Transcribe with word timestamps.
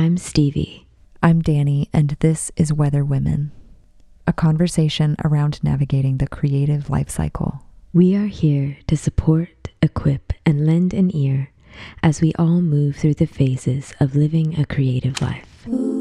I'm 0.00 0.16
Stevie. 0.16 0.86
I'm 1.22 1.42
Danny, 1.42 1.90
and 1.92 2.16
this 2.20 2.50
is 2.56 2.72
Weather 2.72 3.04
Women, 3.04 3.52
a 4.26 4.32
conversation 4.32 5.14
around 5.22 5.62
navigating 5.62 6.16
the 6.16 6.26
creative 6.26 6.88
life 6.88 7.10
cycle. 7.10 7.66
We 7.92 8.16
are 8.16 8.24
here 8.24 8.78
to 8.86 8.96
support, 8.96 9.68
equip, 9.82 10.32
and 10.46 10.64
lend 10.64 10.94
an 10.94 11.14
ear 11.14 11.50
as 12.02 12.22
we 12.22 12.32
all 12.38 12.62
move 12.62 12.96
through 12.96 13.16
the 13.16 13.26
phases 13.26 13.92
of 14.00 14.16
living 14.16 14.58
a 14.58 14.64
creative 14.64 15.20
life. 15.20 15.64
Hello, 15.66 15.99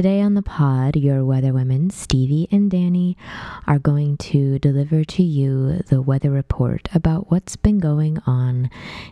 Today 0.00 0.22
on 0.22 0.32
the 0.32 0.40
pod, 0.40 0.96
your 0.96 1.26
weather 1.26 1.52
women, 1.52 1.90
Stevie 1.90 2.48
and 2.50 2.70
Danny, 2.70 3.18
are 3.66 3.78
going 3.78 4.16
to 4.16 4.58
deliver 4.58 5.04
to 5.04 5.22
you 5.22 5.82
the 5.88 6.00
weather 6.00 6.30
report 6.30 6.88
about 6.94 7.30
what's 7.30 7.54
been 7.56 7.78
going 7.78 8.18
on 8.26 8.70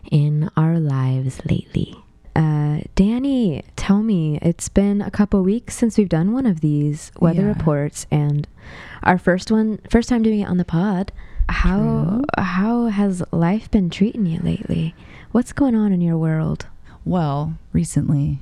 in 0.09 0.49
our 0.57 0.79
lives 0.79 1.41
lately. 1.45 1.95
Uh, 2.35 2.79
Danny, 2.95 3.61
tell 3.75 4.01
me, 4.01 4.39
it's 4.41 4.67
been 4.67 4.99
a 5.03 5.11
couple 5.11 5.43
weeks 5.43 5.75
since 5.77 5.95
we've 5.95 6.09
done 6.09 6.31
one 6.33 6.47
of 6.47 6.61
these 6.61 7.11
weather 7.19 7.43
Yeah. 7.43 7.49
reports, 7.49 8.07
and 8.09 8.47
our 9.03 9.19
first 9.19 9.51
one, 9.51 9.77
first 9.91 10.09
time 10.09 10.23
doing 10.23 10.39
it 10.39 10.49
on 10.49 10.57
the 10.57 10.65
pod. 10.65 11.11
How 11.49 11.77
True. 11.77 12.23
how 12.43 12.85
has 12.87 13.21
life 13.31 13.69
been 13.69 13.91
treating 13.91 14.25
you 14.25 14.39
lately? 14.41 14.95
What's 15.33 15.53
going 15.53 15.75
on 15.75 15.93
in 15.93 16.01
your 16.01 16.17
world? 16.17 16.65
Well, 17.05 17.53
recently, 17.73 18.39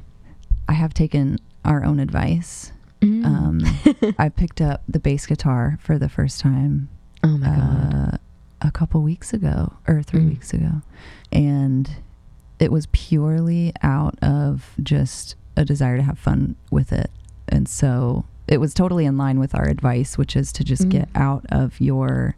I 0.69 0.73
have 0.73 0.93
taken 0.93 1.39
our 1.67 1.83
own 1.83 1.99
advice. 1.99 2.71
Mm. 3.01 3.25
Um, 3.25 4.13
I 4.19 4.29
picked 4.29 4.59
up 4.61 4.81
the 4.87 4.99
bass 4.99 5.25
guitar 5.27 5.77
for 5.81 5.99
the 5.99 6.09
first 6.09 6.39
time 6.39 6.89
oh 7.23 7.37
my 7.37 7.47
god. 7.47 8.13
uh, 8.13 8.17
a 8.61 8.71
couple 8.71 9.01
weeks 9.03 9.33
ago, 9.33 9.73
or 9.87 10.01
three 10.01 10.21
Mm. 10.21 10.29
weeks 10.29 10.51
ago. 10.53 10.81
And 11.31 11.89
it 12.59 12.71
was 12.71 12.87
purely 12.91 13.71
out 13.83 14.17
of 14.23 14.73
just 14.81 15.35
a 15.55 15.63
desire 15.63 15.97
to 15.97 16.03
have 16.03 16.17
fun 16.17 16.55
with 16.71 16.91
it. 16.91 17.11
And 17.47 17.67
so 17.69 18.25
it 18.47 18.59
was 18.59 18.73
totally 18.73 19.05
in 19.05 19.15
line 19.17 19.39
with 19.39 19.53
our 19.53 19.67
advice, 19.67 20.17
which 20.17 20.35
is 20.35 20.51
to 20.53 20.63
just 20.63 20.83
Mm. 20.85 20.89
get 20.89 21.09
out 21.13 21.45
of 21.49 21.79
your. 21.79 22.35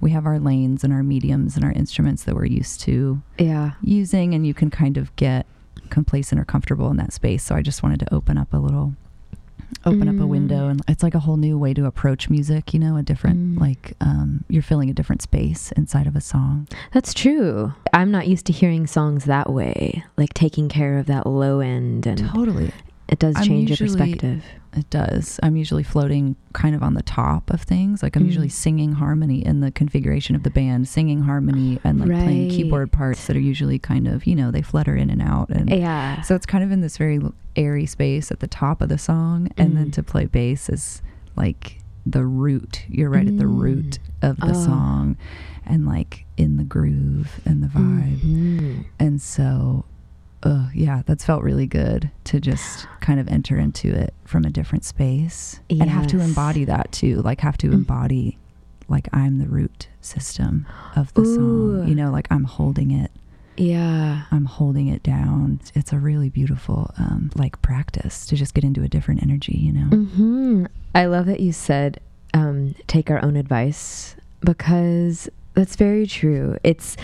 We 0.00 0.12
have 0.12 0.24
our 0.24 0.38
lanes 0.40 0.82
and 0.82 0.94
our 0.94 1.02
mediums 1.02 1.56
and 1.56 1.64
our 1.64 1.72
instruments 1.72 2.24
that 2.24 2.34
we're 2.34 2.46
used 2.46 2.80
to 2.82 3.20
Yeah. 3.38 3.72
using, 3.82 4.32
and 4.34 4.46
you 4.46 4.54
can 4.54 4.70
kind 4.70 4.96
of 4.96 5.14
get 5.16 5.44
complacent 5.90 6.40
or 6.40 6.44
comfortable 6.44 6.90
in 6.90 6.96
that 6.98 7.12
space. 7.12 7.42
So 7.44 7.54
I 7.54 7.62
just 7.62 7.82
wanted 7.82 8.00
to 8.00 8.14
open 8.14 8.38
up 8.38 8.52
a 8.52 8.58
little, 8.58 8.94
open 9.84 10.08
up 10.08 10.16
a 10.16 10.18
Mm. 10.26 10.28
window, 10.28 10.68
and 10.68 10.80
it's 10.88 11.02
like 11.02 11.14
a 11.14 11.20
whole 11.20 11.36
new 11.36 11.56
way 11.58 11.74
to 11.74 11.86
approach 11.86 12.28
music. 12.30 12.72
You 12.74 12.80
know, 12.80 12.96
a 12.96 13.02
different 13.02 13.56
Mm. 13.56 13.60
like 13.60 13.94
um, 14.00 14.44
you're 14.48 14.62
filling 14.62 14.90
a 14.90 14.92
different 14.94 15.22
space 15.22 15.72
inside 15.72 16.06
of 16.06 16.14
a 16.16 16.20
song. 16.20 16.66
That's 16.92 17.14
true. 17.14 17.72
I'm 17.92 18.10
not 18.10 18.28
used 18.28 18.46
to 18.46 18.52
hearing 18.52 18.86
songs 18.86 19.24
that 19.24 19.52
way, 19.52 20.04
like 20.16 20.34
taking 20.34 20.68
care 20.68 20.98
of 20.98 21.06
that 21.06 21.26
low 21.26 21.60
end 21.60 22.06
and 22.06 22.18
Totally, 22.18 22.70
it 23.10 23.18
does 23.18 23.34
I'm 23.36 23.44
change 23.44 23.68
your 23.68 23.76
perspective. 23.76 24.42
it 24.72 24.88
does. 24.88 25.38
I'm 25.42 25.56
usually 25.56 25.82
floating 25.82 26.36
kind 26.52 26.74
of 26.74 26.82
on 26.82 26.94
the 26.94 27.02
top 27.02 27.50
of 27.50 27.60
things. 27.62 28.02
Like 28.02 28.14
I'm 28.16 28.24
usually 28.24 28.46
Mm. 28.48 28.52
singing 28.52 28.92
harmony 28.92 29.44
in 29.44 29.60
the 29.60 29.70
configuration 29.72 30.34
of 30.36 30.44
the 30.44 30.50
band, 30.50 30.86
singing 30.88 31.22
harmony 31.22 31.78
and 31.84 31.98
like 32.00 32.08
playing 32.08 32.50
keyboard 32.50 32.92
parts 32.92 33.26
that 33.26 33.36
are 33.36 33.40
usually 33.40 33.78
kind 33.78 34.06
of 34.08 34.26
you 34.26 34.34
know 34.36 34.50
they 34.50 34.62
flutter 34.62 34.94
in 34.96 35.10
and 35.10 35.20
out 35.20 35.50
and 35.50 35.68
Yeah. 35.68 36.22
So 36.22 36.34
it's 36.34 36.46
kind 36.46 36.64
of 36.64 36.70
in 36.72 36.80
this 36.80 36.96
very 36.96 37.20
airy 37.56 37.84
space 37.86 38.30
at 38.30 38.40
the 38.40 38.46
top 38.46 38.80
of 38.80 38.88
the 38.88 38.96
song, 38.98 39.48
and 39.58 39.76
then 39.76 39.86
Mm. 39.88 39.92
to 39.94 40.02
play 40.04 40.26
bass 40.26 40.68
is 40.70 41.02
like 41.36 41.78
the 42.06 42.24
root. 42.24 42.84
You're 42.88 43.10
right 43.10 43.26
at 43.26 43.36
the 43.38 43.46
root 43.48 43.98
of 44.22 44.36
the 44.38 44.50
Oh. 44.54 44.64
song, 44.64 45.16
and 45.66 45.84
like 45.84 46.24
in 46.36 46.56
the 46.56 46.64
groove 46.64 47.40
and 47.44 47.62
the 47.62 47.66
vibe. 47.68 48.20
Mhm. 48.20 48.84
And 48.98 49.20
so, 49.20 49.84
uh, 50.42 50.68
yeah, 50.74 51.02
that's 51.06 51.24
felt 51.24 51.42
really 51.42 51.66
good 51.66 52.10
to 52.24 52.40
just 52.40 52.86
kind 53.00 53.20
of 53.20 53.28
enter 53.28 53.58
into 53.58 53.88
it 53.94 54.14
from 54.24 54.44
a 54.44 54.50
different 54.50 54.84
space 54.84 55.60
and 55.68 55.90
have 55.90 56.06
to 56.08 56.20
embody 56.20 56.64
that 56.64 56.90
too. 56.92 57.20
Like 57.22 57.40
have 57.40 57.58
to 57.58 57.68
Mm. 57.68 57.74
embody, 57.74 58.38
like 58.88 59.08
I'm 59.12 59.38
the 59.38 59.48
root 59.48 59.88
system 60.00 60.66
of 60.96 61.12
the 61.14 61.22
Ooh. 61.22 61.36
song. 61.36 61.88
You 61.88 61.94
know, 61.94 62.10
like 62.10 62.26
I'm 62.30 62.44
holding 62.44 62.90
it 62.90 63.10
Yeah. 63.56 64.22
I'm 64.30 64.46
holding 64.46 64.88
it 64.88 65.02
down. 65.02 65.60
It's 65.74 65.92
a 65.92 65.98
really 65.98 66.30
beautiful, 66.30 66.94
um, 66.96 67.30
like 67.34 67.60
practice 67.60 68.24
to 68.26 68.36
just 68.36 68.54
get 68.54 68.64
into 68.64 68.82
a 68.82 68.88
different 68.88 69.22
energy, 69.22 69.58
you 69.58 69.72
know? 69.72 69.88
hmm 69.94 70.64
I 70.94 71.04
love 71.06 71.26
that 71.26 71.40
you 71.40 71.52
said 71.52 72.00
um, 72.32 72.74
take 72.86 73.10
our 73.10 73.22
own 73.22 73.36
advice 73.36 74.16
because 74.40 75.28
that's 75.54 75.76
very 75.76 76.06
true. 76.06 76.56
It's, 76.64 76.96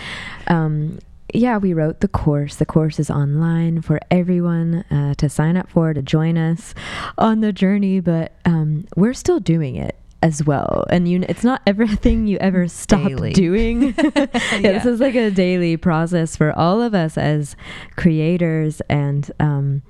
um, 0.47 0.97
yeah, 1.33 1.57
we 1.57 1.73
wrote 1.73 1.99
the 1.99 2.07
course. 2.07 2.55
The 2.55 2.65
course 2.65 2.99
is 2.99 3.09
online 3.09 3.81
for 3.81 3.99
everyone 4.09 4.85
uh, 4.89 5.13
to 5.15 5.29
sign 5.29 5.57
up 5.57 5.69
for, 5.69 5.93
to 5.93 6.01
join 6.01 6.37
us 6.37 6.73
on 7.17 7.41
the 7.41 7.51
journey, 7.51 7.99
but 7.99 8.33
um, 8.45 8.87
we're 8.95 9.13
still 9.13 9.39
doing 9.39 9.75
it 9.75 9.97
as 10.23 10.43
well. 10.43 10.85
And 10.89 11.07
you, 11.07 11.23
it's 11.27 11.43
not 11.43 11.61
everything 11.67 12.27
you 12.27 12.37
ever 12.37 12.67
stop 12.67 13.07
Daily. 13.07 13.33
doing. 13.33 13.83
yeah, 13.97 14.29
this 14.61 14.85
is 14.85 14.99
like 14.99 15.15
a 15.15 15.29
daily 15.29 15.77
process 15.77 16.35
for 16.35 16.57
all 16.57 16.81
of 16.81 16.95
us 16.95 17.17
as 17.17 17.55
creators 17.95 18.81
and 18.89 19.31
um, 19.39 19.81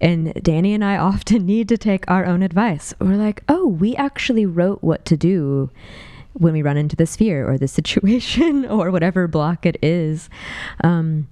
and 0.00 0.32
Danny 0.42 0.72
and 0.72 0.84
I 0.84 0.96
often 0.96 1.46
need 1.46 1.68
to 1.68 1.78
take 1.78 2.08
our 2.10 2.24
own 2.24 2.42
advice. 2.42 2.94
We're 3.00 3.16
like, 3.16 3.42
oh, 3.48 3.66
we 3.66 3.96
actually 3.96 4.46
wrote 4.46 4.82
what 4.82 5.04
to 5.06 5.16
do 5.16 5.70
when 6.38 6.52
we 6.52 6.62
run 6.62 6.76
into 6.76 6.96
this 6.96 7.16
fear 7.16 7.48
or 7.48 7.58
this 7.58 7.72
situation 7.80 8.64
or 8.66 8.90
whatever 8.90 9.26
block 9.28 9.66
it 9.66 9.76
is. 9.82 10.28
Um, 10.84 11.28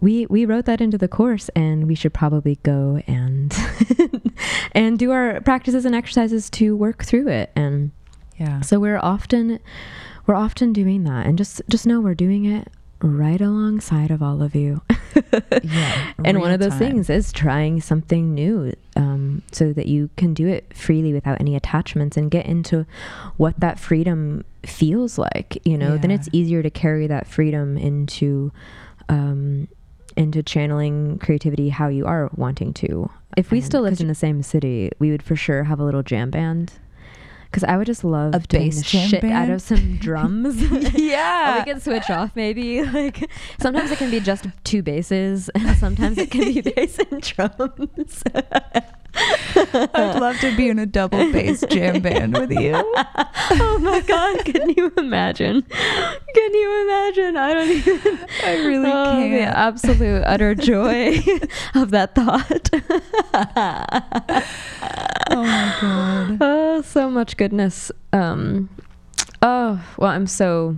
we 0.00 0.24
we 0.26 0.46
wrote 0.46 0.64
that 0.64 0.80
into 0.80 0.96
the 0.96 1.08
course, 1.08 1.50
and 1.50 1.86
we 1.86 1.94
should 1.94 2.14
probably 2.14 2.56
go 2.62 3.02
and 3.06 3.54
and 4.72 4.98
do 4.98 5.10
our 5.10 5.40
practices 5.42 5.84
and 5.84 5.94
exercises 5.94 6.48
to 6.50 6.74
work 6.76 7.04
through 7.04 7.28
it. 7.28 7.52
And 7.54 7.90
Yeah. 8.38 8.60
so 8.62 8.80
we're 8.80 8.98
often 8.98 9.58
we're 10.26 10.34
often 10.34 10.72
doing 10.72 11.04
that, 11.04 11.26
and 11.26 11.36
just 11.36 11.60
just 11.68 11.86
know 11.86 12.00
we're 12.00 12.14
doing 12.14 12.46
it 12.46 12.68
right 13.02 13.40
alongside 13.40 14.10
of 14.10 14.22
all 14.22 14.42
of 14.42 14.54
you. 14.54 14.80
Yeah. 15.62 16.12
and 16.24 16.40
one 16.40 16.50
of 16.50 16.60
those 16.60 16.70
time. 16.70 16.78
things 16.78 17.10
is 17.10 17.32
trying 17.32 17.80
something 17.80 18.34
new 18.34 18.72
um, 18.96 19.15
so 19.52 19.72
that 19.72 19.86
you 19.86 20.10
can 20.16 20.34
do 20.34 20.46
it 20.46 20.72
freely 20.74 21.12
without 21.12 21.40
any 21.40 21.54
attachments 21.56 22.16
and 22.16 22.30
get 22.30 22.46
into 22.46 22.86
what 23.36 23.58
that 23.60 23.78
freedom 23.78 24.44
feels 24.64 25.16
like 25.18 25.58
you 25.64 25.78
know 25.78 25.96
then 25.96 26.10
it's 26.10 26.28
easier 26.32 26.62
to 26.62 26.70
carry 26.70 27.06
that 27.06 27.26
freedom 27.26 27.76
into 27.78 28.50
um, 29.08 29.68
into 30.16 30.42
channeling 30.42 31.18
creativity 31.18 31.68
how 31.68 31.88
you 31.88 32.04
are 32.06 32.30
wanting 32.34 32.72
to 32.74 33.08
if 33.36 33.50
we 33.50 33.58
And- 33.58 33.66
still 33.66 33.82
lived 33.82 34.00
in 34.00 34.08
the 34.08 34.14
same 34.14 34.42
city 34.42 34.90
we 34.98 35.10
would 35.10 35.22
for 35.22 35.36
sure 35.36 35.64
have 35.64 35.78
a 35.78 35.84
little 35.84 36.02
jam 36.02 36.30
band 36.30 36.72
because 37.50 37.62
i 37.64 37.76
would 37.76 37.86
just 37.86 38.02
love 38.02 38.34
A 38.34 38.40
doing 38.40 38.64
bass 38.64 38.78
the 38.78 38.84
shit 38.84 39.24
out 39.24 39.48
of 39.50 39.62
some 39.62 39.98
drums 39.98 40.60
yeah. 40.94 41.58
we 41.60 41.64
can 41.64 41.80
switch 41.80 42.10
off 42.10 42.34
maybe. 42.34 42.82
Like 42.96 43.30
sometimes 43.60 43.90
it 43.92 43.98
can 43.98 44.10
be 44.10 44.18
just 44.20 44.46
two 44.64 44.82
basses, 44.82 45.48
and 45.50 45.76
sometimes 45.78 46.18
it 46.18 46.30
can 46.30 46.52
be 46.52 46.60
bass 46.60 46.98
and 46.98 47.20
drums. 47.22 48.22
I'd 49.18 50.18
love 50.20 50.38
to 50.40 50.54
be 50.56 50.68
in 50.68 50.78
a 50.78 50.86
double 50.86 51.32
bass 51.32 51.64
jam 51.70 52.00
band 52.02 52.36
with 52.36 52.50
you. 52.52 52.74
oh 52.74 53.78
my 53.80 54.00
god, 54.00 54.44
can 54.44 54.70
you 54.70 54.92
imagine? 54.96 55.62
Can 55.62 56.54
you 56.54 56.82
imagine? 56.84 57.36
I 57.36 57.54
don't 57.54 57.70
even 57.70 58.18
I 58.44 58.56
really 58.66 58.90
oh, 58.90 59.16
The 59.16 59.28
can't. 59.38 59.56
absolute 59.56 60.22
utter 60.26 60.54
joy 60.70 61.18
of 61.74 61.90
that 61.92 62.14
thought. 62.14 62.70
Oh 65.28 65.42
my 65.42 65.76
God. 65.80 66.38
oh, 66.40 66.82
so 66.82 67.10
much 67.10 67.36
goodness. 67.36 67.90
Um 68.12 68.68
oh, 69.42 69.82
well, 69.98 70.10
I'm 70.10 70.26
so 70.26 70.76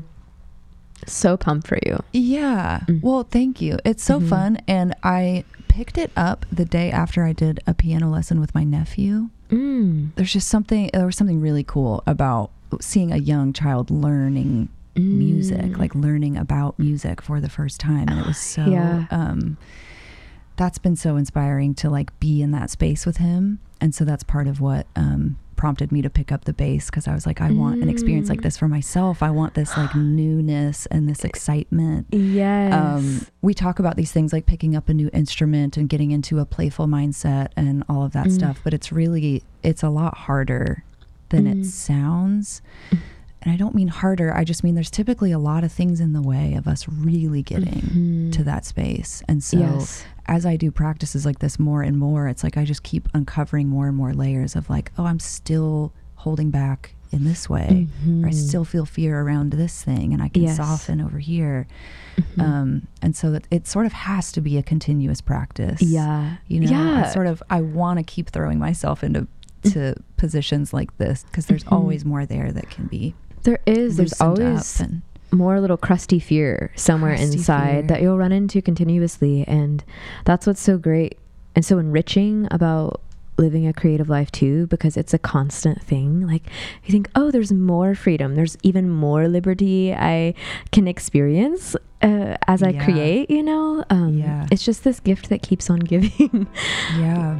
so 1.12 1.36
pumped 1.36 1.66
for 1.66 1.78
you. 1.86 2.00
Yeah. 2.12 2.80
Mm. 2.86 3.02
Well, 3.02 3.24
thank 3.24 3.60
you. 3.60 3.78
It's 3.84 4.02
so 4.02 4.20
Mhm. 4.20 4.28
fun. 4.28 4.58
And 4.68 4.94
I 5.02 5.44
picked 5.68 5.98
it 5.98 6.10
up 6.16 6.44
the 6.52 6.64
day 6.64 6.90
after 6.90 7.24
I 7.24 7.32
did 7.32 7.60
a 7.66 7.74
piano 7.74 8.10
lesson 8.10 8.40
with 8.40 8.54
my 8.54 8.64
nephew. 8.64 9.30
Mm. 9.50 10.10
There's 10.16 10.32
just 10.32 10.48
something, 10.48 10.90
there 10.92 11.06
was 11.06 11.16
something 11.16 11.40
really 11.40 11.62
cool 11.64 12.02
about 12.06 12.50
seeing 12.80 13.12
a 13.12 13.16
young 13.16 13.52
child 13.52 13.90
learning 13.90 14.68
music, 14.96 15.60
Mm. 15.72 15.78
like 15.78 15.94
learning 15.94 16.36
about 16.36 16.78
music 16.78 17.22
for 17.22 17.40
the 17.40 17.48
first 17.48 17.78
time. 17.80 18.08
And 18.08 18.18
it 18.20 18.26
was 18.26 18.36
so, 18.54 18.64
Yeah. 18.66 19.04
um, 19.10 19.56
that's 20.56 20.78
been 20.78 20.96
so 20.96 21.16
inspiring 21.16 21.74
to 21.74 21.88
like 21.88 22.18
be 22.18 22.42
in 22.42 22.50
that 22.50 22.68
space 22.70 23.06
with 23.06 23.18
him. 23.18 23.60
And 23.80 23.94
so 23.94 24.04
that's 24.04 24.24
part 24.24 24.48
of 24.48 24.60
what 24.60 24.86
um, 24.96 25.36
prompted 25.58 25.92
me 25.92 26.00
to 26.00 26.08
pick 26.08 26.32
up 26.32 26.46
the 26.46 26.54
bass 26.54 26.86
because 26.86 27.06
I 27.06 27.12
was 27.12 27.26
like, 27.26 27.42
I 27.42 27.50
want 27.50 27.82
an 27.82 27.90
experience 27.90 28.30
like 28.30 28.38
Mm. 28.40 28.44
this 28.44 28.56
for 28.56 28.68
myself. 28.68 29.22
I 29.22 29.30
want 29.30 29.52
this 29.52 29.76
like 29.76 29.94
newness 29.96 30.86
and 30.86 31.06
this 31.06 31.22
excitement. 31.24 32.06
Yes. 32.10 32.72
Um, 32.72 33.26
we 33.42 33.52
talk 33.52 33.78
about 33.78 33.96
these 33.96 34.10
things 34.12 34.32
like 34.32 34.46
picking 34.46 34.74
up 34.74 34.88
a 34.88 34.94
new 34.94 35.10
instrument 35.12 35.76
and 35.76 35.86
getting 35.90 36.12
into 36.12 36.38
a 36.38 36.46
playful 36.46 36.86
mindset 36.86 37.48
and 37.56 37.84
all 37.90 38.02
of 38.04 38.12
that 38.12 38.28
Mm. 38.28 38.32
stuff, 38.32 38.60
but 38.64 38.72
it's 38.72 38.90
really 38.90 39.42
it's 39.62 39.82
a 39.82 39.90
lot 39.90 40.16
harder 40.16 40.84
than 41.30 41.44
Mm. 41.44 41.60
it 41.60 41.66
sounds. 41.66 42.62
Mm. 43.40 43.42
And 43.42 43.52
I 43.52 43.56
don't 43.56 43.74
mean 43.74 43.88
harder. 43.88 44.34
I 44.34 44.44
just 44.44 44.64
mean 44.64 44.74
there's 44.74 44.90
typically 44.90 45.32
a 45.32 45.38
lot 45.38 45.64
of 45.64 45.72
things 45.72 46.00
in 46.00 46.12
the 46.12 46.22
way 46.22 46.54
of 46.54 46.66
us 46.66 46.88
really 46.88 47.42
getting 47.42 47.82
Mhm. 47.82 48.32
to 48.32 48.44
that 48.44 48.64
space. 48.64 49.22
And 49.28 49.42
so 49.42 49.58
yes. 49.58 50.04
as 50.26 50.44
I 50.44 50.56
do 50.56 50.70
practices 50.70 51.24
like 51.24 51.38
this 51.38 51.58
more 51.58 51.82
and 51.82 51.98
more, 51.98 52.28
it's 52.28 52.42
like 52.42 52.56
I 52.56 52.64
just 52.64 52.82
keep 52.82 53.08
uncovering 53.14 53.68
more 53.68 53.88
and 53.88 53.96
more 53.96 54.12
layers 54.12 54.56
of 54.56 54.68
like, 54.68 54.92
oh, 54.98 55.04
I'm 55.06 55.20
still 55.20 55.92
holding 56.16 56.50
back 56.50 56.94
in 57.10 57.24
this 57.24 57.48
way. 57.48 57.86
Or 58.06 58.26
I 58.26 58.30
Mhm. 58.30 58.34
still 58.34 58.64
feel 58.66 58.84
fear 58.84 59.18
around 59.20 59.52
this 59.52 59.82
thing 59.82 60.12
and 60.12 60.20
I 60.22 60.28
can 60.28 60.42
Yes. 60.42 60.56
soften 60.58 61.00
over 61.00 61.18
here. 61.18 61.66
Mhm. 62.18 62.42
Um, 62.42 62.82
and 63.00 63.16
so 63.16 63.30
that 63.30 63.46
it 63.50 63.66
sort 63.66 63.86
of 63.86 63.92
has 63.92 64.30
to 64.32 64.40
be 64.42 64.58
a 64.58 64.62
continuous 64.62 65.20
practice. 65.22 65.80
yeah. 65.80 66.36
You 66.48 66.60
know, 66.60 66.70
yeah. 66.70 67.04
I 67.06 67.12
sort 67.12 67.26
of, 67.28 67.42
I 67.48 67.60
want 67.62 67.98
to 67.98 68.02
keep 68.02 68.28
throwing 68.30 68.58
myself 68.58 69.02
into 69.04 69.26
to 69.62 69.94
positions 70.16 70.72
like 70.74 70.96
this 70.98 71.24
because 71.24 71.46
there's 71.46 71.64
Mhm. 71.64 71.72
always 71.72 72.04
more 72.04 72.24
there 72.26 72.52
that 72.52 72.68
can 72.70 72.86
be 72.86 73.14
there 73.48 73.60
is. 73.66 73.96
There's 73.96 74.20
always 74.20 74.82
more 75.30 75.60
little 75.60 75.76
crusty 75.76 76.18
fear 76.18 76.72
somewhere 76.76 77.16
Crusty 77.16 77.36
inside 77.38 77.72
fear. 77.72 77.82
that 77.88 78.02
you'll 78.02 78.16
run 78.18 78.32
into 78.32 78.62
continuously 78.62 79.44
and 79.46 79.84
that's 80.24 80.46
what's 80.46 80.60
so 80.60 80.78
great 80.78 81.18
and 81.54 81.64
so 81.64 81.78
enriching 81.78 82.48
about 82.50 83.00
living 83.36 83.66
a 83.66 83.72
creative 83.74 84.08
life 84.08 84.32
too 84.32 84.66
because 84.68 84.96
it's 84.96 85.12
a 85.12 85.18
constant 85.18 85.82
thing 85.82 86.26
like 86.26 86.44
you 86.84 86.90
think 86.90 87.08
oh 87.14 87.30
there's 87.30 87.52
more 87.52 87.94
freedom 87.94 88.34
there's 88.36 88.56
even 88.62 88.88
more 88.90 89.28
liberty 89.28 89.94
i 89.94 90.32
can 90.72 90.88
experience 90.88 91.76
uh, 92.02 92.36
as 92.48 92.62
i 92.62 92.70
Yeah. 92.70 92.84
create 92.84 93.30
you 93.30 93.42
know 93.42 93.84
um, 93.90 94.16
Yeah. 94.18 94.46
it's 94.50 94.64
just 94.64 94.82
this 94.82 94.98
gift 94.98 95.28
that 95.28 95.42
keeps 95.42 95.68
on 95.70 95.78
giving 95.80 96.46
yeah. 96.98 97.36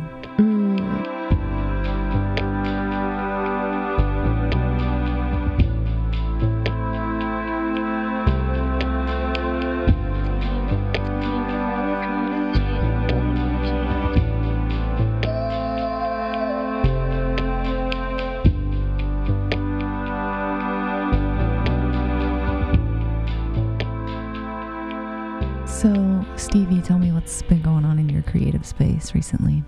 What's 27.38 27.48
been 27.48 27.62
going 27.62 27.84
on 27.84 28.00
in 28.00 28.08
your 28.08 28.22
creative 28.22 28.66
space 28.66 29.14
recently. 29.14 29.62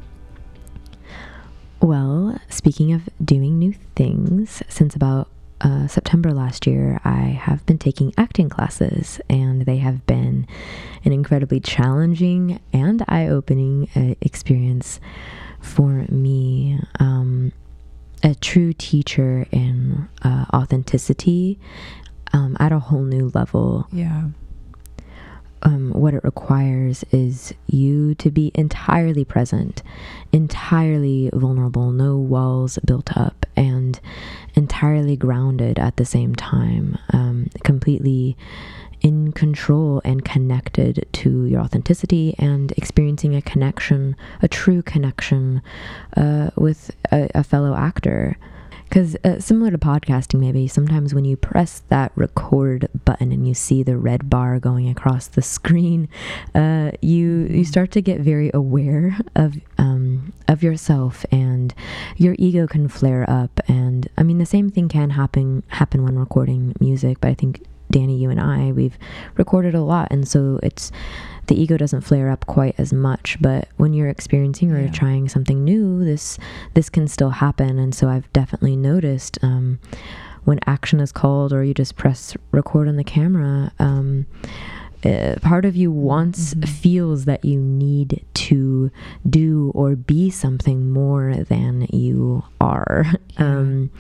Well, 1.81 2.37
speaking 2.49 2.93
of 2.93 3.09
doing 3.25 3.61
new 3.61 3.75
things, 3.95 4.61
since 4.69 4.97
about 4.97 5.29
uh, 5.61 5.87
September 5.87 6.33
last 6.33 6.67
year, 6.67 7.01
I 7.05 7.39
have 7.41 7.65
been 7.67 7.79
taking 7.79 8.13
acting 8.19 8.49
classes, 8.49 9.21
and 9.31 9.67
they 9.67 9.77
have 9.77 10.05
been 10.05 10.49
an 11.05 11.13
incredibly 11.13 11.61
challenging 11.61 12.59
and 12.73 13.05
eye 13.07 13.29
opening 13.29 13.89
uh, 13.95 14.17
experience 14.21 14.99
for 15.61 16.07
me. 16.09 16.81
Um, 16.99 17.53
a 18.25 18.35
true 18.35 18.73
teacher 18.73 19.47
in 19.53 20.09
uh, 20.23 20.47
authenticity 20.53 21.61
um, 22.33 22.57
at 22.59 22.73
a 22.73 22.81
whole 22.81 23.05
new 23.05 23.31
level 23.33 23.87
Yeah. 23.93 24.25
Um, 25.63 25.93
what 25.93 26.15
it 26.15 26.25
requires 26.25 27.05
is 27.11 27.55
you 27.67 28.15
to 28.17 28.31
be 28.31 28.51
entirely 28.55 29.25
present, 29.25 29.83
entirely 30.33 31.31
vulnerable, 31.33 31.91
no 31.91 32.17
walls 32.17 32.79
built 32.85 33.17
up, 33.17 33.47
and 33.57 34.01
entirely 34.55 35.17
grounded 35.17 35.79
at 35.79 35.97
the 35.97 36.05
same 36.05 36.35
time, 36.35 36.99
um, 37.13 37.49
completely 37.65 38.37
in 39.03 39.33
control 39.33 40.01
and 40.05 40.25
connected 40.25 41.07
to 41.13 41.45
your 41.47 41.61
authenticity 41.61 42.35
and 42.39 42.73
experiencing 42.73 43.35
a 43.35 43.43
connection, 43.43 44.15
a 44.43 44.49
true 44.49 44.83
connection 44.83 45.63
uh, 46.17 46.51
with 46.57 46.91
a, 47.11 47.29
a 47.35 47.45
fellow 47.45 47.75
actor. 47.75 48.37
Because 48.91 49.15
uh, 49.23 49.39
similar 49.39 49.71
to 49.71 49.79
podcasting, 49.79 50.41
maybe 50.41 50.67
sometimes 50.67 51.15
when 51.15 51.25
you 51.25 51.37
press 51.37 51.85
that 51.91 52.11
record 52.17 52.89
button 53.05 53.31
and 53.31 53.47
you 53.47 53.55
see 53.55 53.85
the 53.85 53.97
red 53.97 54.29
bar 54.29 54.59
going 54.59 54.89
across 54.89 55.29
the 55.29 55.43
screen, 55.43 56.09
uh, 56.57 56.91
you 57.01 57.47
you 57.49 57.65
start 57.65 57.93
to 57.93 58.03
get 58.03 58.21
very 58.21 58.51
aware 58.53 59.17
of 59.37 59.55
um, 59.79 60.33
of 60.49 60.65
yourself, 60.65 61.25
and 61.31 61.73
your 62.17 62.35
ego 62.37 62.67
can 62.67 62.89
flare 62.89 63.25
up. 63.31 63.61
And 63.69 64.09
I 64.19 64.25
mean, 64.25 64.39
the 64.39 64.47
same 64.47 64.71
thing 64.71 64.89
can 64.89 65.11
happen 65.11 65.63
happen 65.69 66.03
when 66.03 66.19
recording 66.19 66.75
music. 66.81 67.21
But 67.21 67.29
I 67.29 67.35
think 67.35 67.63
Danny, 67.91 68.17
you 68.17 68.31
and 68.31 68.41
I, 68.41 68.73
we've 68.73 68.97
recorded 69.37 69.75
a 69.75 69.83
lot, 69.83 70.09
and 70.11 70.27
so 70.27 70.59
it's 70.63 70.91
the 71.47 71.61
ego 71.61 71.77
doesn't 71.77 72.03
flare 72.03 72.31
up 72.31 72.47
quite 72.47 72.77
as 72.79 72.93
much 72.93 73.37
but 73.41 73.67
when 73.77 73.93
you're 73.93 74.09
experiencing 74.09 74.71
or 74.71 74.81
Yeah. 74.83 74.91
trying 74.93 75.29
something 75.29 75.65
new 75.65 76.05
this 76.05 76.39
this 76.75 76.89
can 76.89 77.09
still 77.09 77.31
happen 77.31 77.77
and 77.77 77.93
so 77.93 78.09
i've 78.09 78.33
definitely 78.33 78.77
noticed 78.77 79.37
um, 79.43 79.81
when 80.45 80.61
action 80.69 81.01
is 81.01 81.11
called 81.11 81.53
or 81.53 81.65
you 81.65 81.75
just 81.75 81.97
press 81.97 82.37
record 82.53 82.87
on 82.87 82.95
the 82.95 83.03
camera 83.03 83.73
um, 83.81 84.27
uh, 85.05 85.37
part 85.41 85.65
of 85.65 85.75
you 85.77 85.91
wants 85.91 86.55
Mhm. 86.55 86.69
feels 86.69 87.25
that 87.25 87.45
you 87.45 87.61
need 87.61 88.23
to 88.35 88.91
do 89.29 89.71
or 89.75 89.97
be 89.97 90.31
something 90.31 90.91
more 90.91 91.37
than 91.49 91.87
you 91.93 92.43
are 92.61 93.07
Yeah. 93.39 93.59
um, 93.59 93.91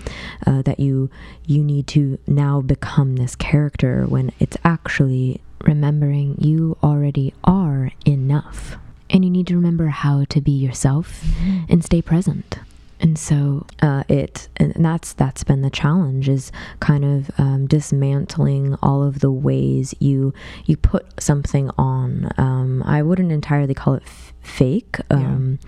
uh, 0.47 0.63
that 0.63 0.79
you 0.81 1.09
you 1.47 1.63
need 1.65 1.87
to 1.89 2.19
now 2.27 2.61
become 2.61 3.17
this 3.17 3.35
character 3.35 4.05
when 4.07 4.31
it's 4.39 4.57
actually 4.65 5.41
remembering 5.65 6.37
you 6.39 6.77
already 6.83 7.33
are 7.45 7.91
enough 8.07 8.77
and 9.09 9.25
you 9.25 9.31
need 9.31 9.47
to 9.49 9.57
remember 9.57 9.87
how 9.89 10.25
to 10.29 10.41
be 10.41 10.53
yourself 10.53 11.25
and 11.69 11.85
stay 11.85 12.01
present 12.03 12.59
and 13.01 13.19
so 13.19 13.67
uh, 13.83 14.05
it 14.09 14.49
and 14.57 14.73
that's 14.85 15.13
that's 15.15 15.43
been 15.45 15.63
the 15.63 15.71
challenge 15.71 16.29
is 16.29 16.53
kind 16.81 17.05
of 17.05 17.31
um, 17.39 17.67
dismantling 17.67 18.77
all 18.83 19.03
of 19.03 19.21
the 19.21 19.31
ways 19.31 19.95
you 20.01 20.33
you 20.67 20.77
put 20.77 21.21
something 21.21 21.71
on. 21.79 22.31
Um, 22.37 22.83
i 22.85 23.03
wouldn't 23.03 23.33
entirely 23.33 23.75
call 23.75 23.95
it 23.95 24.03
f- 24.07 24.33
fake 24.43 24.97
um, 25.11 25.59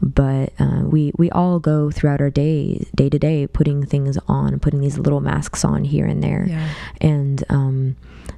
but 0.00 0.52
uh, 0.58 0.82
we 0.84 1.12
we 1.18 1.30
all 1.30 1.58
go 1.58 1.90
throughout 1.90 2.20
our 2.20 2.30
day 2.30 2.86
day 2.94 3.08
to 3.08 3.18
day 3.18 3.46
putting 3.46 3.84
things 3.84 4.18
on 4.28 4.58
putting 4.60 4.80
these 4.80 4.98
little 4.98 5.20
masks 5.20 5.64
on 5.64 5.84
here 5.84 6.06
and 6.06 6.22
there. 6.22 6.46
Yeah. 6.48 6.68
and 7.00 7.44
um, 7.48 7.96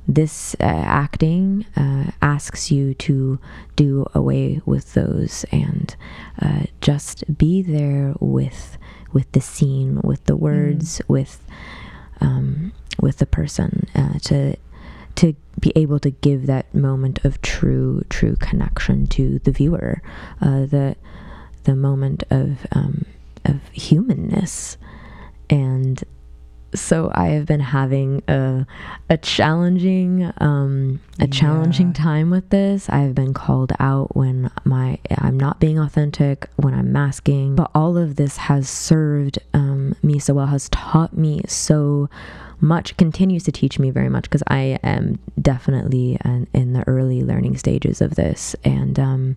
this 0.08 0.56
uh, 0.58 0.64
acting 0.64 1.66
uh, 1.76 2.10
asks 2.22 2.72
you 2.72 2.94
to 2.94 3.38
do 3.76 4.06
away 4.14 4.60
with 4.64 4.94
those 4.94 5.44
and 5.52 5.94
uh, 6.40 6.62
just 6.80 7.36
be 7.36 7.60
there 7.62 8.14
with 8.18 8.78
with 9.12 9.30
the 9.32 9.40
scene, 9.40 10.00
with 10.02 10.24
the 10.24 10.36
words, 10.36 11.00
with 11.08 11.42
um, 12.20 12.72
with 13.00 13.18
the 13.18 13.26
person 13.26 13.86
uh, 13.94 14.18
to 14.20 14.56
to 15.16 15.34
be 15.60 15.72
able 15.76 15.98
to 15.98 16.10
give 16.10 16.46
that 16.46 16.74
moment 16.74 17.24
of 17.24 17.42
true 17.42 18.02
true 18.08 18.36
connection 18.36 19.06
to 19.08 19.38
the 19.40 19.52
viewer, 19.52 20.00
uh, 20.40 20.64
the 20.66 20.96
the 21.64 21.76
moment 21.76 22.22
of 22.30 22.66
um, 22.72 23.04
of 23.44 23.60
humanness. 23.72 24.78
And 25.50 25.77
so 26.74 27.10
I 27.14 27.28
have 27.28 27.46
been 27.46 27.60
having 27.60 28.22
a 28.28 28.66
a 29.08 29.16
challenging 29.16 30.32
um, 30.38 31.00
a 31.18 31.26
challenging 31.26 31.92
time 31.92 32.30
with 32.30 32.50
this. 32.50 32.88
I've 32.90 33.14
been 33.14 33.34
called 33.34 33.72
out 33.78 34.14
when 34.14 34.50
my 34.64 34.98
I'm 35.16 35.38
not 35.38 35.60
being 35.60 35.78
authentic, 35.78 36.48
when 36.56 36.74
I'm 36.74 36.92
masking, 36.92 37.56
but 37.56 37.70
all 37.74 37.96
of 37.96 38.16
this 38.16 38.36
has 38.36 38.68
served 38.68 39.38
um, 39.54 39.94
me 40.02 40.18
so 40.18 40.34
well, 40.34 40.46
has 40.46 40.68
taught 40.68 41.16
me 41.16 41.40
so 41.48 42.08
much, 42.60 42.96
continues 42.96 43.44
to 43.44 43.52
teach 43.52 43.78
me 43.78 43.90
very 43.90 44.08
much 44.08 44.24
because 44.24 44.42
I 44.48 44.78
am 44.82 45.18
definitely 45.40 46.18
an, 46.22 46.48
in 46.52 46.72
the 46.72 46.86
early 46.88 47.22
learning 47.22 47.56
stages 47.56 48.00
of 48.00 48.16
this, 48.16 48.54
and 48.64 48.98
um, 48.98 49.36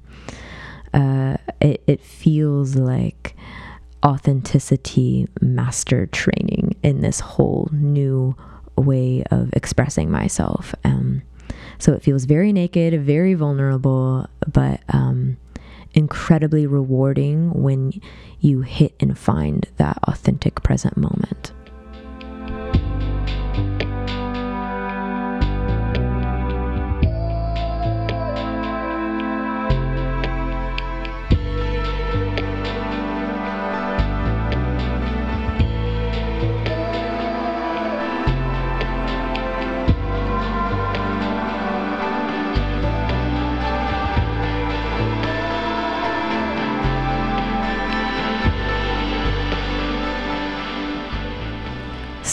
uh, 0.93 1.37
it 1.61 1.81
it 1.87 2.01
feels 2.01 2.75
like 2.75 3.35
authenticity 4.03 5.27
master 5.41 6.07
training 6.07 6.70
in 6.83 7.01
this 7.01 7.19
whole 7.19 7.69
new 7.71 8.35
way 8.75 9.23
of 9.31 9.51
expressing 9.53 10.09
myself. 10.09 10.73
Um, 10.83 11.21
so 11.77 11.93
it 11.93 12.03
feels 12.03 12.25
very 12.25 12.53
naked, 12.53 12.99
very 13.01 13.33
vulnerable, 13.33 14.27
but 14.51 14.81
um, 14.89 15.37
incredibly 15.93 16.67
rewarding 16.67 17.51
when 17.53 17.99
you 18.39 18.61
hit 18.61 18.95
and 18.99 19.17
find 19.17 19.67
that 19.77 19.97
authentic 20.03 20.63
present 20.63 20.97
moment. 20.97 21.51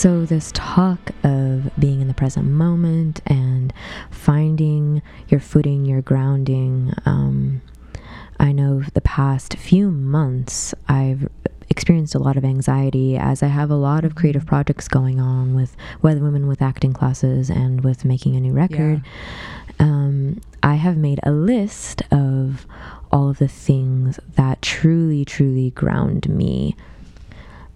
So, 0.08 0.24
this 0.24 0.50
talk 0.54 1.10
of 1.22 1.70
being 1.78 2.00
in 2.00 2.08
the 2.08 2.14
present 2.14 2.46
moment 2.46 3.20
and 3.26 3.74
finding 4.10 5.02
your 5.28 5.38
footing, 5.38 5.84
your 5.84 6.00
grounding, 6.00 6.94
um, 7.04 7.60
I 8.40 8.52
know 8.52 8.80
the 8.94 9.02
past 9.02 9.58
few 9.58 9.90
months 9.90 10.74
I've 10.88 11.28
experienced 11.68 12.14
a 12.14 12.18
lot 12.18 12.38
of 12.38 12.44
anxiety 12.46 13.18
as 13.18 13.42
I 13.42 13.48
have 13.48 13.70
a 13.70 13.74
lot 13.74 14.06
of 14.06 14.14
creative 14.14 14.46
projects 14.46 14.88
going 14.88 15.20
on 15.20 15.54
with 15.54 15.76
Weather 16.00 16.20
Women 16.20 16.48
with 16.48 16.62
acting 16.62 16.94
classes 16.94 17.50
and 17.50 17.84
with 17.84 18.06
making 18.06 18.34
a 18.34 18.40
new 18.40 18.52
record. 18.52 19.02
Yeah. 19.04 19.86
Um, 19.86 20.40
I 20.62 20.76
have 20.76 20.96
made 20.96 21.20
a 21.22 21.32
list 21.32 22.00
of 22.10 22.66
all 23.12 23.28
of 23.28 23.36
the 23.36 23.46
things 23.46 24.18
that 24.36 24.62
truly, 24.62 25.26
truly 25.26 25.70
ground 25.72 26.30
me 26.30 26.76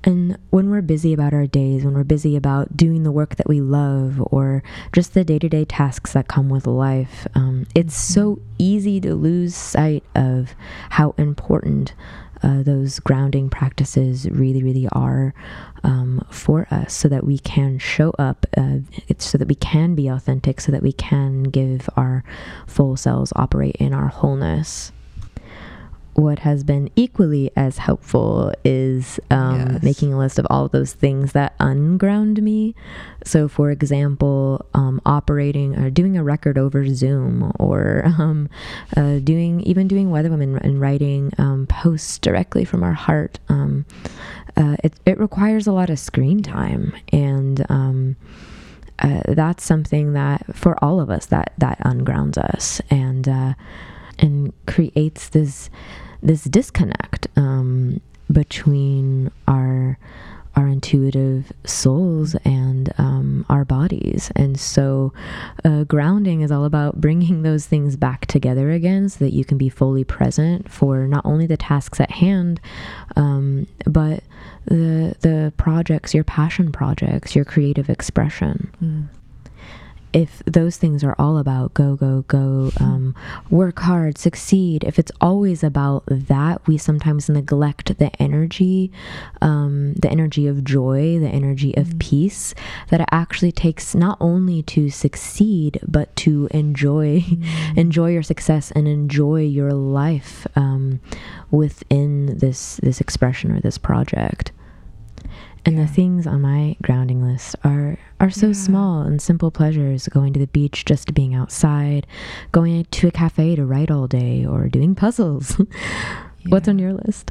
and 0.04 0.37
when 0.50 0.71
we're 0.71 0.82
busy 0.82 1.12
about 1.12 1.32
our 1.32 1.47
days, 1.47 1.85
when 1.85 1.94
we're 1.94 2.04
busy 2.04 2.37
about 2.37 2.76
doing 2.76 3.02
the 3.02 3.12
work 3.12 3.37
that 3.37 3.49
we 3.49 3.61
love 3.61 4.21
or 4.30 4.62
just 4.92 5.14
the 5.14 5.25
day 5.25 5.38
to 5.38 5.49
day 5.49 5.64
tasks 5.64 6.12
that 6.12 6.28
come 6.28 6.49
with 6.49 6.66
life, 6.66 7.26
um, 7.35 7.66
it's 7.75 7.97
so 7.97 8.40
easy 8.59 9.00
to 9.00 9.14
lose 9.14 9.54
sight 9.54 10.02
of 10.14 10.54
how 10.90 11.14
important 11.18 11.94
uh, 12.42 12.62
those 12.62 12.99
grounding 12.99 13.49
practices 13.49 14.28
really, 14.28 14.62
really 14.62 14.88
are 14.90 15.32
um, 15.85 16.26
for 16.30 16.66
us 16.73 16.92
so 16.92 17.09
that 17.09 17.25
we 17.25 17.38
can 17.38 17.78
show 17.78 18.11
up, 18.18 18.47
uh, 18.56 18.78
so 19.18 19.38
that 19.38 19.47
we 19.47 19.54
can 19.54 19.94
be 19.94 20.09
authentic, 20.09 20.61
so 20.61 20.73
that 20.73 20.82
we 20.82 20.92
can 20.92 21.44
give 21.44 21.88
our 21.97 22.25
full 22.66 22.97
selves, 22.97 23.32
operate 23.37 23.76
in 23.76 23.92
our 23.94 24.09
wholeness 24.09 24.90
what 26.14 26.40
has 26.40 26.62
been 26.62 26.90
equally 26.95 27.50
as 27.57 27.78
helpful 27.78 28.52
is 28.64 29.19
um, 29.31 29.73
yes. 29.73 29.83
making 29.83 30.12
a 30.12 30.19
list 30.19 30.38
of 30.38 30.47
all 30.50 30.66
of 30.66 30.73
those 30.73 30.92
things 30.92 31.33
that 31.33 31.54
unground 31.59 32.42
me. 32.42 32.75
So, 33.25 33.49
for 33.49 33.71
example, 33.71 34.66
um, 34.75 35.00
operating 35.07 35.76
or 35.78 35.90
doing 35.90 36.16
a 36.16 36.23
record 36.23 36.59
over 36.59 36.87
Zoom, 36.95 37.52
or 37.59 38.02
um, 38.04 38.50
uh, 38.97 39.21
doing 39.21 39.61
even 39.62 39.88
doing 39.88 40.11
Weather 40.11 40.31
Women 40.31 40.59
and 40.59 40.81
writing 40.81 41.33
um, 41.38 41.66
posts 41.66 42.19
directly 42.19 42.64
from 42.64 42.83
our 42.83 42.92
heart. 42.92 43.38
Um, 43.49 43.87
uh, 44.57 44.76
it, 44.85 44.95
it 45.07 45.19
requires 45.19 45.66
a 45.66 45.73
lot 45.73 45.88
of 45.88 45.99
screen 45.99 46.42
time, 46.42 46.95
and 47.11 47.64
um, 47.71 48.16
uh, 48.99 49.23
that's 49.28 49.64
something 49.64 50.12
that 50.12 50.54
for 50.54 50.83
all 50.85 51.00
of 51.00 51.11
us 51.11 51.26
that 51.26 51.52
that 51.59 51.78
ungrounds 51.85 52.37
us 52.37 52.81
and 52.90 53.28
uh, 53.28 53.54
and 54.23 54.52
creates 54.67 55.29
this 55.29 55.69
this 56.23 56.45
disconnect 56.45 57.26
um, 57.37 58.00
between 58.31 59.31
our 59.49 59.99
our 60.55 60.69
intuitive 60.69 61.50
souls 61.64 62.35
and 62.45 62.93
um, 62.99 63.47
our 63.49 63.64
bodies. 63.64 64.31
And 64.37 64.61
so, 64.61 65.12
uh, 65.64 65.85
grounding 65.85 66.43
is 66.43 66.52
all 66.52 66.67
about 66.67 67.00
bringing 67.00 67.43
those 67.43 67.64
things 67.67 67.97
back 67.97 68.26
together 68.26 68.71
again 68.71 69.09
so 69.09 69.25
that 69.25 69.33
you 69.33 69.45
can 69.45 69.57
be 69.57 69.71
fully 69.71 70.05
present 70.05 70.71
for 70.71 71.07
not 71.07 71.25
only 71.25 71.47
the 71.47 71.57
tasks 71.57 72.00
at 72.00 72.11
hand, 72.11 72.61
um, 73.17 73.67
but 73.87 74.23
the, 74.67 75.14
the 75.21 75.52
projects, 75.57 76.12
your 76.12 76.25
passion 76.25 76.71
projects, 76.71 77.35
your 77.35 77.47
creative 77.47 77.88
expression. 77.88 78.71
Mm 78.83 79.22
if 80.12 80.42
those 80.45 80.76
things 80.76 81.02
are 81.02 81.16
all 81.19 81.38
about 81.38 81.75
go, 81.75 81.97
go, 81.97 82.23
go, 82.28 82.71
um, 82.81 83.14
work 83.50 83.81
hard, 83.81 84.19
succeed, 84.19 84.85
if 84.85 84.99
it's 84.99 85.12
always 85.21 85.62
about 85.62 86.04
that, 86.07 86.66
we 86.66 86.76
sometimes 86.76 87.28
neglect 87.28 87.99
the 87.99 88.11
energy, 88.21 88.92
um, 89.40 89.95
the 89.95 90.11
energy 90.11 90.47
of 90.47 90.64
joy, 90.64 91.19
the 91.19 91.28
energy 91.28 91.75
of 91.76 91.88
mm-hmm. 91.88 91.99
peace 91.99 92.54
that 92.90 93.00
it 93.00 93.09
actually 93.11 93.52
takes 93.52 93.95
not 93.95 94.19
only 94.21 94.62
to 94.62 94.90
succeed, 94.90 95.78
but 95.87 96.14
to 96.16 96.49
enjoy, 96.50 97.21
mm-hmm. 97.21 97.76
enjoy 97.78 98.11
your 98.11 98.23
success 98.23 98.71
and 98.73 98.87
enjoy 98.87 99.40
your 99.40 99.73
life 99.73 100.47
um, 100.57 101.00
within 101.50 102.38
this 102.38 102.76
this 102.83 103.00
expression 103.00 103.52
or 103.52 103.61
this 103.61 103.78
project. 103.78 104.52
And 105.64 105.78
the 105.78 105.87
things 105.87 106.26
on 106.26 106.40
my 106.40 106.76
grounding 106.83 107.25
list 107.25 107.54
are 107.62 107.97
are 108.19 108.31
so 108.31 108.49
yeah. 108.49 108.52
small 108.52 109.02
and 109.02 109.23
simple 109.23 109.50
pleasures 109.50 110.09
going 110.09 110.33
to 110.33 110.40
the 110.40 110.49
beach 110.49 110.85
just 110.85 111.14
being 111.14 111.35
outside, 111.35 112.07
going 112.50 112.85
to 112.90 113.09
a 113.09 113.11
cafe 113.12 113.54
to 113.57 113.64
write 113.64 113.90
all 113.90 114.09
day 114.09 114.45
or 114.45 114.69
doing 114.69 114.95
puzzles. 114.95 115.59
yeah. 115.59 116.25
What's 116.49 116.69
on 116.69 116.78
your 116.78 116.95
list? 116.95 117.31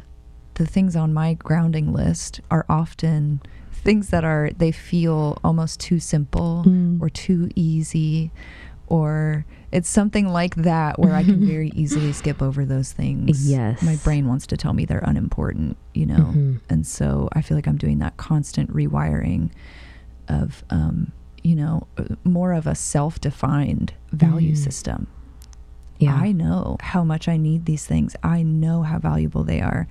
The 0.54 0.66
things 0.66 0.96
on 0.96 1.12
my 1.12 1.34
grounding 1.34 1.92
list 1.92 2.40
are 2.50 2.64
often 2.68 3.42
things 3.70 4.10
that 4.10 4.24
are 4.24 4.50
they 4.56 4.72
feel 4.72 5.38
almost 5.42 5.80
too 5.80 5.98
simple 5.98 6.64
mm. 6.66 7.00
or 7.02 7.10
too 7.10 7.50
easy 7.54 8.30
or 8.86 9.44
it's 9.72 9.88
something 9.88 10.28
like 10.28 10.54
that 10.56 10.98
where 10.98 11.14
I 11.14 11.24
can 11.24 11.46
very 11.46 11.70
easily 11.74 12.12
skip 12.12 12.42
over 12.42 12.64
those 12.64 12.92
things. 12.92 13.50
Yes. 13.50 13.82
My 13.82 13.96
brain 13.96 14.28
wants 14.28 14.46
to 14.48 14.56
tell 14.56 14.74
me 14.74 14.84
they're 14.84 15.02
unimportant, 15.04 15.78
you 15.94 16.06
know? 16.06 16.14
Mm-hmm. 16.16 16.56
And 16.68 16.86
so 16.86 17.30
I 17.32 17.40
feel 17.40 17.56
like 17.56 17.66
I'm 17.66 17.78
doing 17.78 17.98
that 18.00 18.18
constant 18.18 18.70
rewiring 18.70 19.50
of, 20.28 20.62
um, 20.68 21.12
you 21.42 21.56
know, 21.56 21.86
more 22.22 22.52
of 22.52 22.66
a 22.66 22.74
self 22.74 23.20
defined 23.20 23.94
value 24.12 24.52
mm. 24.52 24.58
system. 24.58 25.08
Yeah. 25.98 26.14
I 26.14 26.32
know 26.32 26.76
how 26.80 27.02
much 27.02 27.26
I 27.26 27.36
need 27.36 27.64
these 27.64 27.86
things, 27.86 28.14
I 28.22 28.42
know 28.42 28.82
how 28.82 28.98
valuable 28.98 29.42
they 29.42 29.60
are. 29.60 29.88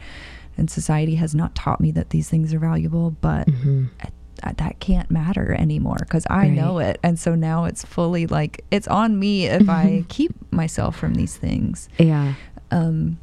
And 0.57 0.69
society 0.69 1.15
has 1.15 1.33
not 1.33 1.55
taught 1.55 1.81
me 1.81 1.91
that 1.91 2.11
these 2.11 2.29
things 2.29 2.53
are 2.53 2.59
valuable, 2.59 3.11
but 3.21 3.47
mm-hmm. 3.47 3.85
at 4.01 4.13
that 4.41 4.79
can't 4.79 5.09
matter 5.09 5.53
anymore 5.53 5.97
because 5.99 6.25
I 6.29 6.39
right. 6.39 6.51
know 6.51 6.79
it. 6.79 6.99
And 7.03 7.19
so 7.19 7.35
now 7.35 7.65
it's 7.65 7.83
fully 7.83 8.27
like 8.27 8.63
it's 8.71 8.87
on 8.87 9.19
me 9.19 9.45
if 9.45 9.69
I 9.69 10.05
keep 10.09 10.33
myself 10.51 10.95
from 10.95 11.15
these 11.15 11.37
things. 11.37 11.89
Yeah. 11.97 12.33
Um, 12.71 13.19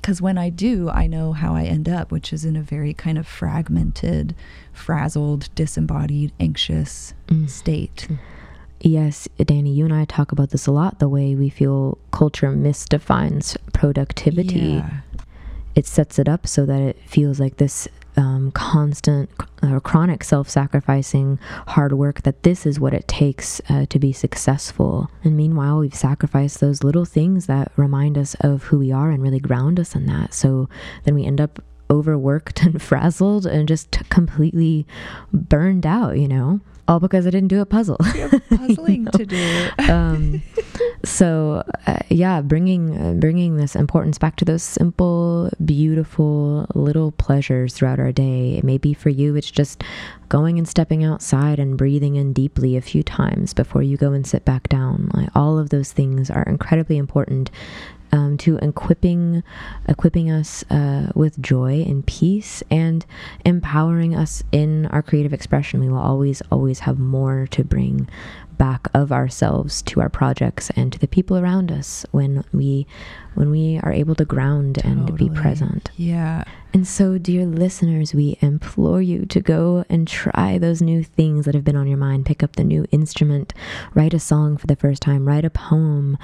because 0.00 0.22
when 0.22 0.38
I 0.38 0.48
do, 0.48 0.88
I 0.88 1.06
know 1.06 1.32
how 1.34 1.54
I 1.54 1.64
end 1.64 1.86
up, 1.86 2.10
which 2.10 2.32
is 2.32 2.46
in 2.46 2.56
a 2.56 2.62
very 2.62 2.94
kind 2.94 3.18
of 3.18 3.26
fragmented, 3.26 4.34
frazzled, 4.72 5.54
disembodied, 5.54 6.32
anxious 6.40 7.12
mm. 7.26 7.48
state. 7.50 8.08
Yes, 8.80 9.28
Danny, 9.36 9.74
you 9.74 9.84
and 9.84 9.92
I 9.92 10.06
talk 10.06 10.32
about 10.32 10.50
this 10.50 10.66
a 10.66 10.72
lot 10.72 11.00
the 11.00 11.08
way 11.08 11.34
we 11.34 11.50
feel 11.50 11.98
culture 12.12 12.50
misdefines 12.50 13.58
productivity. 13.74 14.58
Yeah. 14.58 15.00
It 15.74 15.86
sets 15.86 16.18
it 16.18 16.28
up 16.28 16.46
so 16.46 16.64
that 16.64 16.80
it 16.80 16.98
feels 17.06 17.38
like 17.38 17.58
this 17.58 17.86
um, 18.16 18.50
constant 18.52 19.30
or 19.62 19.76
uh, 19.76 19.80
chronic 19.80 20.24
self-sacrificing 20.24 21.38
hard 21.68 21.92
work 21.92 22.22
that 22.22 22.42
this 22.42 22.66
is 22.66 22.80
what 22.80 22.94
it 22.94 23.06
takes 23.08 23.60
uh, 23.68 23.86
to 23.86 23.98
be 23.98 24.12
successful. 24.12 25.10
And 25.24 25.36
meanwhile 25.36 25.78
we've 25.78 25.94
sacrificed 25.94 26.60
those 26.60 26.82
little 26.82 27.04
things 27.04 27.46
that 27.46 27.72
remind 27.76 28.18
us 28.18 28.34
of 28.40 28.64
who 28.64 28.78
we 28.78 28.92
are 28.92 29.10
and 29.10 29.22
really 29.22 29.40
ground 29.40 29.78
us 29.78 29.94
in 29.94 30.06
that. 30.06 30.34
So 30.34 30.68
then 31.04 31.14
we 31.14 31.24
end 31.24 31.40
up 31.40 31.62
overworked 31.90 32.62
and 32.64 32.80
frazzled 32.80 33.46
and 33.46 33.66
just 33.66 34.08
completely 34.08 34.86
burned 35.32 35.84
out 35.84 36.16
you 36.16 36.28
know 36.28 36.60
all 36.90 36.98
because 36.98 37.26
I 37.26 37.30
didn't 37.30 37.48
do 37.48 37.60
a 37.60 37.66
puzzle. 37.66 37.96
puzzling 38.50 38.94
you 38.94 39.02
know? 39.02 39.10
to 39.12 39.26
do. 39.26 39.68
um, 39.88 40.42
so 41.04 41.62
uh, 41.86 41.98
yeah, 42.08 42.40
bringing 42.40 42.98
uh, 42.98 43.12
bringing 43.14 43.56
this 43.56 43.76
importance 43.76 44.18
back 44.18 44.36
to 44.36 44.44
those 44.44 44.62
simple, 44.62 45.50
beautiful 45.64 46.66
little 46.74 47.12
pleasures 47.12 47.74
throughout 47.74 48.00
our 48.00 48.12
day. 48.12 48.60
Maybe 48.64 48.92
for 48.92 49.08
you, 49.08 49.36
it's 49.36 49.50
just 49.50 49.82
going 50.28 50.58
and 50.58 50.68
stepping 50.68 51.04
outside 51.04 51.58
and 51.60 51.78
breathing 51.78 52.16
in 52.16 52.32
deeply 52.32 52.76
a 52.76 52.80
few 52.80 53.02
times 53.02 53.54
before 53.54 53.82
you 53.82 53.96
go 53.96 54.12
and 54.12 54.26
sit 54.26 54.44
back 54.44 54.68
down. 54.68 55.10
Like 55.14 55.28
all 55.34 55.58
of 55.58 55.70
those 55.70 55.92
things 55.92 56.28
are 56.28 56.42
incredibly 56.42 56.98
important 56.98 57.50
um, 58.12 58.36
to 58.38 58.56
equipping 58.58 59.42
equipping 59.88 60.30
us 60.30 60.64
uh, 60.70 61.10
with 61.14 61.40
joy 61.40 61.82
and 61.82 62.06
peace 62.06 62.62
and 62.70 63.06
empowering 63.44 64.14
us 64.14 64.42
in 64.52 64.86
our 64.86 65.02
creative 65.02 65.32
expression. 65.32 65.80
We 65.80 65.88
will 65.88 65.98
always 65.98 66.42
always 66.50 66.80
have 66.80 66.98
more 66.98 67.46
to 67.50 67.64
bring 67.64 68.08
back 68.60 68.88
of 68.92 69.10
ourselves 69.10 69.80
to 69.80 70.02
our 70.02 70.10
projects 70.10 70.68
and 70.76 70.92
to 70.92 70.98
the 70.98 71.08
people 71.08 71.38
around 71.38 71.72
us 71.72 72.04
when 72.10 72.44
we 72.52 72.86
when 73.34 73.50
we 73.50 73.80
are 73.82 73.92
able 73.92 74.14
to 74.14 74.24
ground 74.24 74.78
and 74.84 75.16
be 75.16 75.30
present. 75.30 75.90
Yeah. 75.96 76.44
And 76.72 76.86
so, 76.86 77.18
dear 77.18 77.46
listeners, 77.46 78.14
we 78.14 78.38
implore 78.40 79.02
you 79.02 79.26
to 79.26 79.40
go 79.40 79.84
and 79.88 80.06
try 80.06 80.56
those 80.56 80.80
new 80.80 81.02
things 81.02 81.44
that 81.44 81.54
have 81.56 81.64
been 81.64 81.74
on 81.74 81.88
your 81.88 81.98
mind. 81.98 82.26
Pick 82.26 82.44
up 82.44 82.54
the 82.54 82.62
new 82.62 82.86
instrument, 82.92 83.52
write 83.92 84.14
a 84.14 84.20
song 84.20 84.56
for 84.56 84.68
the 84.68 84.76
first 84.76 85.02
time, 85.02 85.26
write 85.26 85.44
a 85.44 85.50
poem, 85.50 86.16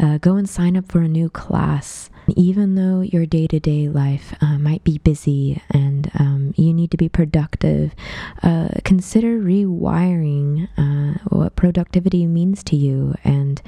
uh, 0.00 0.18
go 0.18 0.34
and 0.34 0.48
sign 0.48 0.76
up 0.76 0.90
for 0.90 1.02
a 1.02 1.08
new 1.08 1.30
class. 1.30 2.10
Even 2.36 2.74
though 2.74 3.00
your 3.00 3.26
day 3.26 3.46
to 3.46 3.60
day 3.60 3.88
life 3.88 4.34
uh, 4.40 4.58
might 4.58 4.84
be 4.84 4.98
busy 4.98 5.62
and 5.70 6.10
um, 6.18 6.54
you 6.56 6.72
need 6.72 6.90
to 6.90 6.96
be 6.96 7.08
productive, 7.08 7.94
uh, 8.42 8.68
consider 8.84 9.38
rewiring 9.38 10.68
uh, 10.76 11.18
what 11.28 11.56
productivity 11.56 12.26
means 12.26 12.62
to 12.64 12.76
you 12.76 13.14
and 13.24 13.62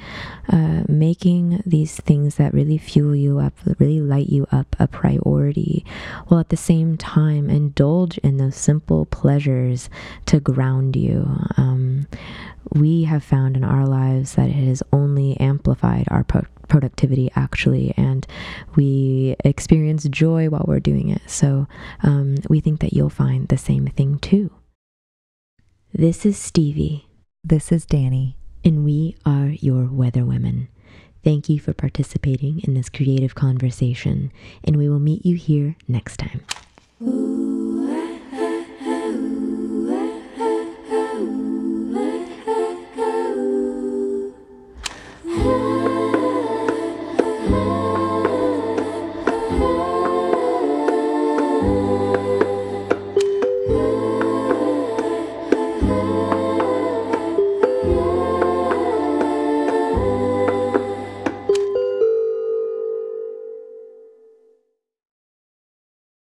uh, 0.49 0.83
making 0.87 1.61
these 1.65 1.97
things 1.97 2.35
that 2.35 2.53
really 2.53 2.77
fuel 2.77 3.15
you 3.15 3.39
up, 3.39 3.53
really 3.79 4.01
light 4.01 4.29
you 4.29 4.47
up, 4.51 4.75
a 4.79 4.87
priority 4.87 5.85
while 6.27 6.39
at 6.39 6.49
the 6.49 6.57
same 6.57 6.97
time 6.97 7.49
indulge 7.49 8.17
in 8.19 8.37
those 8.37 8.55
simple 8.55 9.05
pleasures 9.05 9.89
to 10.25 10.39
ground 10.39 10.95
you. 10.95 11.25
Um, 11.57 12.07
we 12.73 13.03
have 13.03 13.23
found 13.23 13.55
in 13.55 13.63
our 13.63 13.85
lives 13.85 14.35
that 14.35 14.49
it 14.49 14.53
has 14.53 14.81
only 14.91 15.39
amplified 15.39 16.07
our 16.09 16.23
pro- 16.23 16.45
productivity 16.67 17.29
actually, 17.35 17.93
and 17.97 18.25
we 18.75 19.35
experience 19.43 20.03
joy 20.05 20.49
while 20.49 20.65
we're 20.67 20.79
doing 20.79 21.09
it. 21.09 21.21
So 21.27 21.67
um, 22.03 22.35
we 22.49 22.59
think 22.61 22.79
that 22.81 22.93
you'll 22.93 23.09
find 23.09 23.47
the 23.47 23.57
same 23.57 23.87
thing 23.87 24.19
too. 24.19 24.51
This 25.93 26.25
is 26.25 26.37
Stevie, 26.37 27.07
This 27.43 27.71
is 27.71 27.85
Danny. 27.85 28.37
and 28.63 28.83
we 28.85 29.15
are 29.25 29.47
your 29.49 29.85
weather 29.85 30.25
women. 30.25 30.67
Thank 31.23 31.49
you 31.49 31.59
for 31.59 31.73
participating 31.73 32.59
in 32.61 32.75
this 32.75 32.89
creative 32.89 33.33
conversation, 33.33 34.31
and 34.63 34.75
we 34.77 34.87
will 34.87 34.99
meet 34.99 35.25
you 35.25 35.35
here 35.35 35.75
next 35.87 36.17
time. 36.17 36.44